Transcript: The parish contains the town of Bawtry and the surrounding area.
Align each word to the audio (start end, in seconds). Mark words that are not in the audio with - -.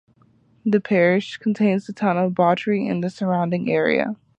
The 0.65 0.81
parish 0.81 1.37
contains 1.37 1.85
the 1.85 1.93
town 1.93 2.17
of 2.17 2.33
Bawtry 2.33 2.89
and 2.89 3.03
the 3.03 3.09
surrounding 3.11 3.69
area. 3.69 4.15